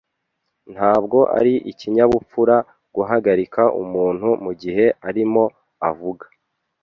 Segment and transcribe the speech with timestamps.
[0.73, 2.55] Ntabwo ari ikinyabupfura
[2.95, 5.43] guhagarika umuntu mugihe arimo
[5.89, 6.25] avuga.